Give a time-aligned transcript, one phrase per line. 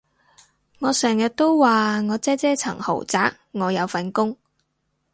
[0.79, 4.35] 我成日都話我姐姐層豪宅我有份供